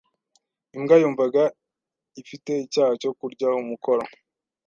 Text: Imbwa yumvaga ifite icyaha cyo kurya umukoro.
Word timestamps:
Imbwa 0.77 0.95
yumvaga 1.01 1.43
ifite 2.21 2.51
icyaha 2.65 2.93
cyo 3.01 3.11
kurya 3.19 3.47
umukoro. 3.61 4.03